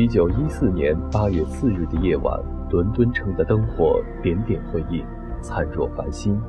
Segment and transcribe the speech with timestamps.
[0.00, 5.04] 一九一四年八月四日的夜晚，伦敦城的灯火点点辉映，
[5.42, 6.40] 灿若繁星。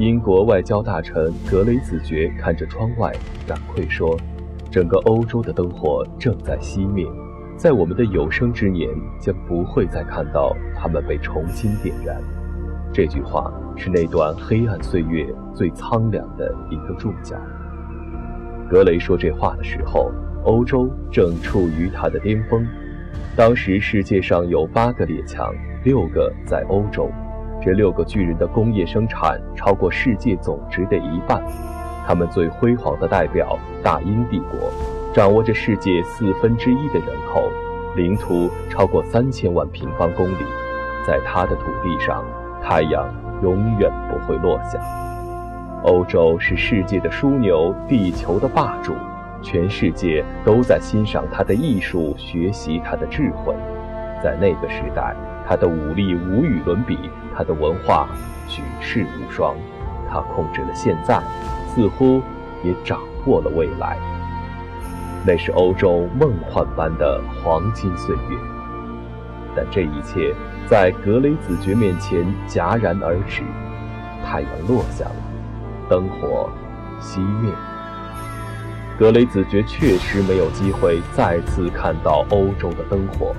[0.00, 3.12] 英国外交大臣格雷子爵看着窗外，
[3.46, 4.18] 感愧说
[4.68, 7.06] ：“整个欧洲的灯火正在熄灭，
[7.56, 8.90] 在我们的有生之年
[9.20, 12.20] 将不会再看到它们被重新点燃。”
[12.92, 15.24] 这句话是那段黑暗岁月
[15.54, 17.36] 最苍凉的一个注脚。
[18.68, 20.10] 格雷说这话的时候。
[20.44, 22.66] 欧洲正处于它的巅峰，
[23.36, 27.08] 当时世界上有八个列强，六个在欧洲，
[27.62, 31.42] 这六个巨人的工业生产超过世界总值的一半。
[32.04, 34.72] 他们最辉煌的代表大英帝国，
[35.14, 37.48] 掌握着世界四分之一的人口，
[37.94, 40.44] 领土超过三千万平方公里，
[41.06, 42.24] 在他的土地上，
[42.60, 43.08] 太阳
[43.44, 44.80] 永远不会落下。
[45.84, 48.92] 欧洲是世界的枢纽，地球的霸主。
[49.42, 53.54] 全世界都在欣赏他的艺术，学习他的智慧。
[54.22, 55.14] 在那个时代，
[55.46, 58.08] 他的武力无与伦比，他的文化
[58.48, 59.54] 举世无双。
[60.08, 61.20] 他控制了现在，
[61.74, 62.22] 似乎
[62.62, 63.96] 也掌握了未来。
[65.26, 68.38] 那是欧洲梦幻般的黄金岁月。
[69.56, 70.34] 但这一切
[70.68, 73.42] 在格雷子爵面前戛然而止。
[74.24, 75.16] 太阳落下了，
[75.88, 76.48] 灯火
[77.00, 77.50] 熄灭。
[79.02, 83.34] 格雷子爵确实没有机会再次看到欧洲的灯火。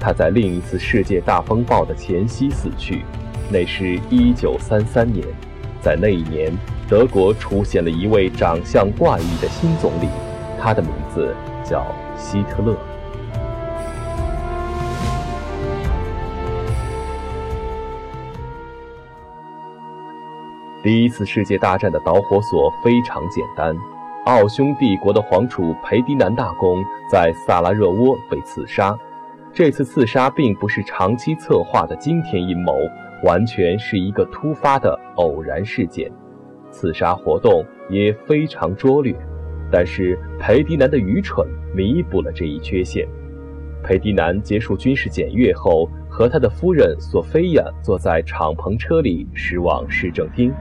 [0.00, 3.04] 他在另一次世界大风暴的前夕死去，
[3.48, 5.24] 那是一九三三年。
[5.80, 6.52] 在那一年，
[6.88, 10.08] 德国出现了一位长相怪异的新总理，
[10.60, 11.32] 他的名字
[11.64, 12.76] 叫希特勒。
[20.82, 23.76] 第一次世界大战的导火索非常简单。
[24.26, 28.98] 奥匈帝国的皇储裴迪南大公在萨拉热窝被刺杀，
[29.52, 32.72] 这次刺杀并不是长期策划的惊天阴谋，
[33.22, 36.10] 完全是一个突发的偶然事件。
[36.72, 39.14] 刺杀活动也非常拙劣，
[39.70, 43.06] 但是裴迪南的愚蠢弥补了这一缺陷。
[43.80, 50.52] 裴迪南结束军事检阅后，和他的夫人索菲亚坐在敞篷车里驶往市政厅，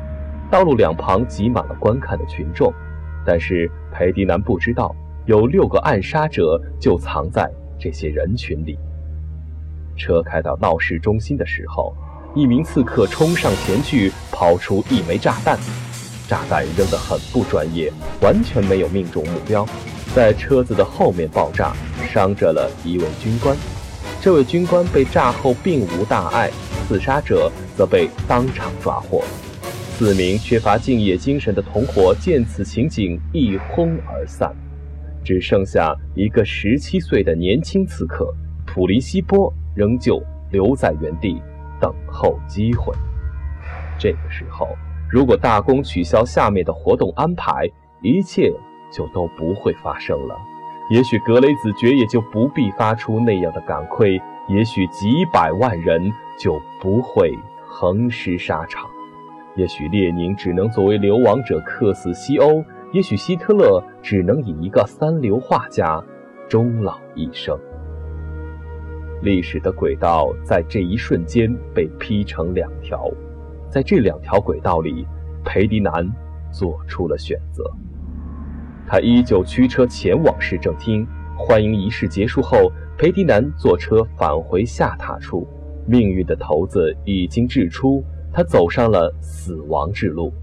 [0.51, 2.71] 道路两旁挤满了观看的群众。
[3.25, 7.49] 但是裴迪南不知道，有六个暗杀者就藏在
[7.79, 8.77] 这些人群里。
[9.97, 11.95] 车开到闹市中心的时候，
[12.35, 15.57] 一名刺客冲上前去，抛出一枚炸弹。
[16.27, 17.91] 炸弹扔得很不专业，
[18.21, 19.65] 完全没有命中目标，
[20.15, 21.73] 在车子的后面爆炸，
[22.11, 23.55] 伤着了一位军官。
[24.21, 26.49] 这位军官被炸后并无大碍，
[26.87, 29.23] 刺杀者则被当场抓获。
[29.97, 34.53] 四名缺乏敬业精神的同伙见此情景，一哄而散，
[35.23, 38.27] 只剩下一个十七岁的年轻刺客
[38.67, 41.41] 普林西波仍旧留在原地
[41.79, 42.93] 等候机会。
[43.97, 44.67] 这个时候，
[45.09, 47.65] 如果大公取消下面的活动安排，
[48.01, 48.51] 一切
[48.91, 50.37] 就都不会发生了。
[50.89, 57.33] 也许格雷子爵也就不必发出那样的感愧，也许几百万人就不会
[57.65, 58.89] 横尸沙场。
[59.55, 66.03] 也许列宁只能作为流亡者客死西欧，也许希特勒只能以一个三流画家
[66.49, 67.57] 终老一生。
[69.21, 73.09] 历史的轨道在这一瞬间被劈成两条，
[73.69, 75.07] 在这两条轨道里，
[75.45, 76.05] 裴迪南
[76.51, 77.63] 做出了选择。
[78.85, 85.47] 他依旧驱车前往市政厅，欢迎仪式结束后，裴迪南坐车返回下榻处，
[85.87, 88.03] 命运的骰子已经掷出。
[88.35, 90.33] 他走上了死亡之路，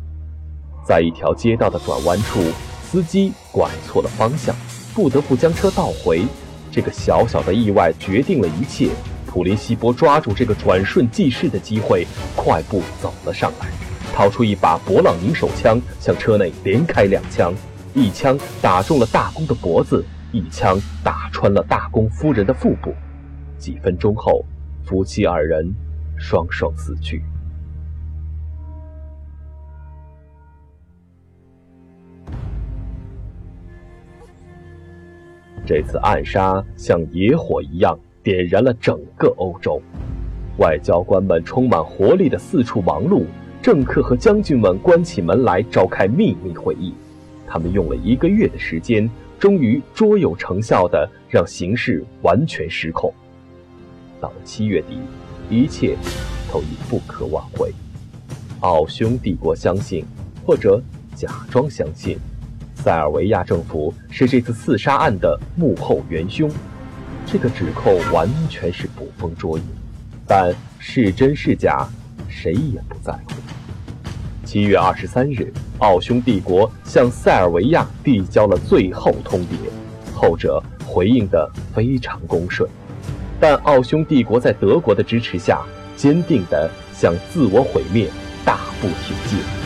[0.83, 2.41] 在一条街道的转弯处，
[2.83, 4.57] 司机拐错了方向，
[4.95, 6.25] 不得不将车倒回。
[6.71, 8.89] 这个小小的意外决定了一切。
[9.27, 13.67] 普林西波抓住这个转瞬即逝的机会，快步走了上来，
[14.15, 17.53] 掏出一把勃朗宁手枪，向车内连开两枪，
[17.93, 20.03] 一枪打中了大公的脖子，
[20.33, 22.95] 一枪打穿了大公夫人的腹部。
[23.59, 24.43] 几分钟后，
[24.83, 25.75] 夫妻二人
[26.17, 27.23] 双双死去。
[35.65, 39.81] 这次暗杀像野火一样点燃了整个欧洲，
[40.59, 43.25] 外交官们充满活力的四处忙碌，
[43.63, 46.93] 政客和将军们关起门来召开秘密会议。
[47.47, 53.13] 他们用了一个月的时间，终于卓有成效的让形势完全失控。
[54.21, 54.99] 到了七月底，
[55.49, 55.97] 一切
[56.53, 57.73] 都已不可挽回。
[58.61, 60.05] 奥匈帝国相信，
[60.45, 60.83] 或者
[61.15, 62.19] 假装相信。
[62.83, 66.51] 塞尔维亚政府是这次刺杀案的幕后元凶，
[67.25, 69.65] 这个指控完全是捕风捉影，
[70.27, 71.87] 但是真是假，
[72.29, 73.35] 谁也不在乎。
[74.45, 79.71] 七月二十三日，奥匈帝国向塞尔维亚递交了最后通牒，
[80.13, 82.69] 后者回应得非常恭顺，
[83.39, 85.63] 但奥匈帝国在德国的支持下，
[85.97, 88.11] 坚定地向自我毁灭
[88.45, 89.62] 大步挺进。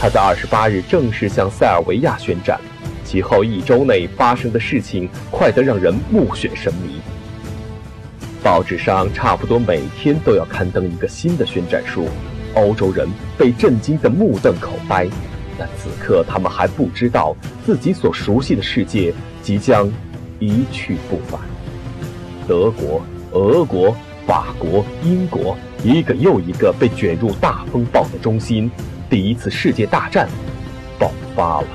[0.00, 2.58] 他在二十八日正式向塞尔维亚宣战。
[3.04, 7.00] 其后一周内发生的事情快得让人目眩神迷。
[8.42, 12.06] 报纸上差不多每天都要刊登一个新的宣战书，
[12.54, 15.08] 欧洲人被震惊得目瞪口呆。
[15.58, 17.34] 但此刻他们还不知道
[17.66, 19.12] 自己所熟悉的世界
[19.42, 19.90] 即将
[20.38, 21.40] 一去不返。
[22.46, 23.02] 德国、
[23.32, 28.70] 俄国、法国、英国，一个又一个被卷入大风暴的中心，
[29.10, 30.28] 第一次世界大战
[30.98, 31.66] 爆发了。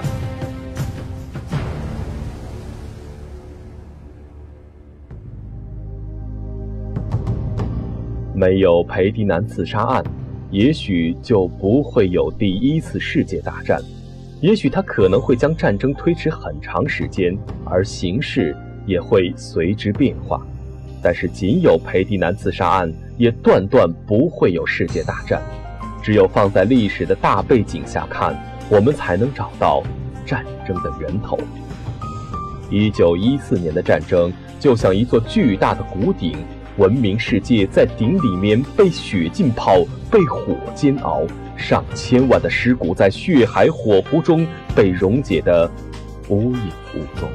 [8.36, 10.04] 没有裴迪南刺杀案，
[10.52, 13.82] 也许就不会有第一次世界大战。
[14.40, 18.56] 也许他可能会将战争推迟很长时间，而形势
[18.86, 20.46] 也会随之变化。
[21.02, 25.42] 但是，仅有裴迪南刺杀案，也断断不会有世界大战。
[26.04, 28.38] 只有放在历史的大背景下看，
[28.70, 29.82] 我们才能找到
[30.26, 31.40] 战争的源头。
[32.70, 36.38] 一九一四年的战争，就像一座巨大的谷顶。
[36.78, 41.22] 文明世界在顶里面被血浸泡，被火煎熬，
[41.56, 44.44] 上千万的尸骨在血海火湖中
[44.76, 45.70] 被溶解的
[46.30, 47.30] 无影无踪。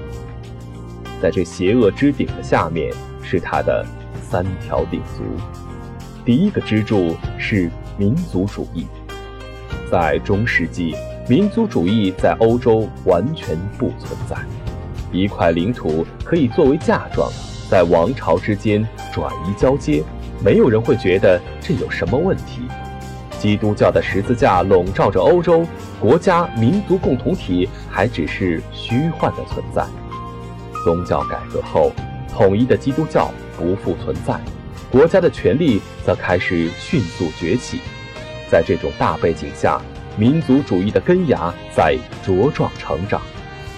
[1.22, 2.92] 在这邪恶之顶的下面，
[3.22, 3.86] 是它的
[4.20, 5.22] 三条鼎足。
[6.24, 8.86] 第一个支柱是民族主义。
[9.90, 10.94] 在中世纪，
[11.28, 14.36] 民族主义在欧洲完全不存在。
[15.12, 17.30] 一块领土可以作为嫁妆。
[17.68, 20.02] 在王朝之间转移交接，
[20.42, 22.62] 没有人会觉得这有什么问题。
[23.38, 25.66] 基督教的十字架笼罩着欧洲，
[26.00, 29.84] 国家民族共同体还只是虚幻的存在。
[30.84, 31.92] 宗教改革后，
[32.28, 34.40] 统一的基督教不复存在，
[34.90, 37.80] 国家的权力则开始迅速崛起。
[38.50, 39.80] 在这种大背景下，
[40.16, 43.20] 民族主义的根芽在茁壮成长。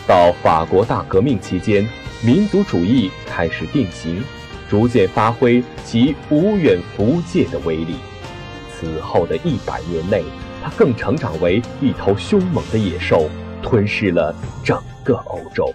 [0.07, 1.89] 到法国大革命期间。
[2.23, 4.23] 民族主义开始定型，
[4.69, 7.95] 逐渐发挥其无远弗届的威力。
[8.71, 10.23] 此后的一百年内，
[10.63, 13.31] 它更成长为一头凶猛的野兽，
[13.63, 15.75] 吞噬了整个欧洲。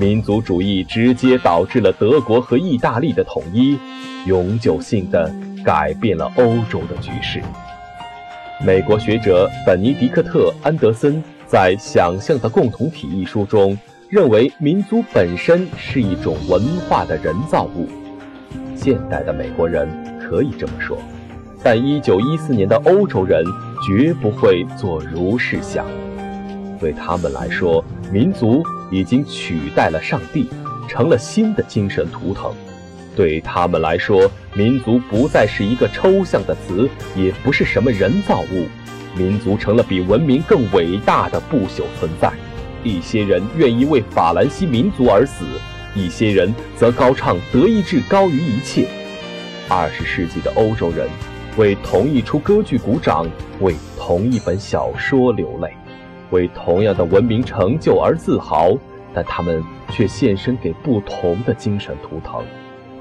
[0.00, 3.76] 民族主义直接导致了德国和意大利的统一，
[4.24, 5.30] 永久性的
[5.62, 7.42] 改变了欧洲的局势。
[8.64, 13.76] 美国学者本尼迪克特·安德森在《想象的共同体》一书中。
[14.08, 17.88] 认为民族本身是一种文化的人造物，
[18.74, 19.88] 现代的美国人
[20.18, 20.98] 可以这么说，
[21.62, 23.44] 但一九一四年的欧洲人
[23.86, 25.86] 绝不会做如是想。
[26.80, 30.48] 对他们来说，民族已经取代了上帝，
[30.88, 32.52] 成了新的精神图腾。
[33.16, 38.66] 对他们来说，民族不再是一个抽象的词，也不是什么人造物，
[39.16, 42.32] 民族成了比文明更伟大的不朽存在。
[42.82, 45.44] 一些人愿意为法兰西民族而死，
[45.94, 48.88] 一些人则高唱德意志高于一切。
[49.68, 51.06] 二十世纪的欧洲人
[51.56, 53.28] 为同一出歌剧鼓掌，
[53.60, 55.74] 为同一本小说流泪，
[56.30, 58.70] 为同样的文明成就而自豪，
[59.14, 62.44] 但他们却献身给不同的精神图腾。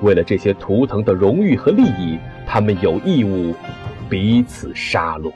[0.01, 3.53] 为了这些图腾的荣誉和利益，他们有义务
[4.09, 5.31] 彼此杀戮。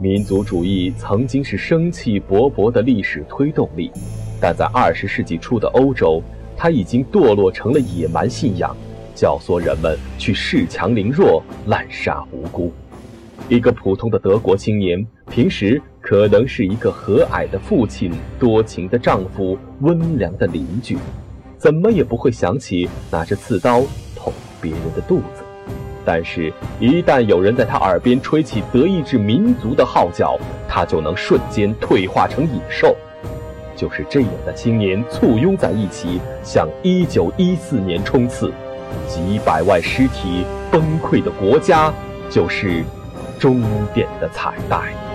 [0.00, 3.92] 民族主义曾经是生气勃勃的历史推动力，
[4.40, 6.20] 但在二十世纪初的欧洲，
[6.56, 8.76] 它已经堕落成了野蛮信仰，
[9.14, 12.72] 教唆人们去恃强凌弱、滥杀无辜。
[13.48, 20.96] 一个普通的德国青年，平时可能是一个和蔼的父亲、多情的丈夫、温良的邻居，
[21.58, 23.82] 怎么也不会想起拿着刺刀
[24.16, 25.42] 捅别人的肚子。
[26.04, 32.96] 但是，一旦有人在他耳边吹起德意志民族的号角，他就能瞬间退化成野兽。
[33.76, 38.52] 就是这样的青年簇拥在一起，向1914年冲刺，
[39.06, 41.92] 几百万尸体崩溃的国家，
[42.30, 42.82] 就是
[43.42, 43.60] 终
[43.92, 45.11] 点的彩带。